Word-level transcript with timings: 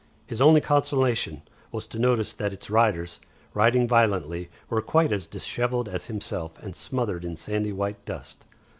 His 0.25 0.41
only 0.41 0.61
consolation 0.61 1.43
was 1.71 1.85
to 1.85 1.99
notice 1.99 2.33
that 2.33 2.51
its 2.53 2.71
riders, 2.71 3.19
riding 3.53 3.87
violently, 3.87 4.49
were 4.67 4.81
quite 4.81 5.11
as 5.11 5.27
dishevelled 5.27 5.87
as 5.87 6.05
himself 6.07 6.57
and 6.63 6.75
smothered 6.75 7.23
in 7.23 7.35
sandy 7.35 7.71
white 7.71 8.03
dust. 8.03 8.45